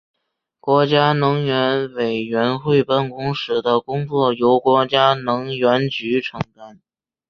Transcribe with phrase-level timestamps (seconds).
[0.59, 6.81] 国家能源委员会办公室的工作由国家能源局承担。